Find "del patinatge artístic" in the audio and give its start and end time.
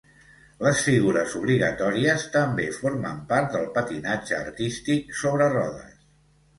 3.59-5.19